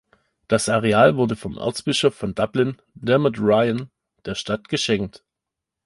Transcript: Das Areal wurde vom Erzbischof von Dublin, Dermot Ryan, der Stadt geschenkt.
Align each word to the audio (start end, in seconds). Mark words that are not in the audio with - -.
Das 0.47 0.67
Areal 0.67 1.15
wurde 1.15 1.35
vom 1.35 1.59
Erzbischof 1.59 2.15
von 2.15 2.33
Dublin, 2.33 2.81
Dermot 2.95 3.37
Ryan, 3.37 3.91
der 4.25 4.33
Stadt 4.33 4.67
geschenkt. 4.67 5.23